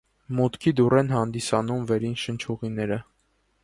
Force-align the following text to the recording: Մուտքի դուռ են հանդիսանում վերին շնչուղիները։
Մուտքի 0.37 0.73
դուռ 0.79 0.95
են 1.01 1.13
հանդիսանում 1.17 1.87
վերին 1.93 2.19
շնչուղիները։ 2.25 3.03